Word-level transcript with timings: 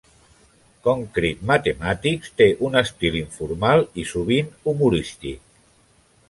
"Concrete 0.85 1.43
Mathematics" 1.51 2.33
té 2.43 2.47
un 2.69 2.79
estil 2.81 3.19
informal 3.21 3.85
i, 4.05 4.07
sovint, 4.15 4.51
humorístic. 4.73 5.47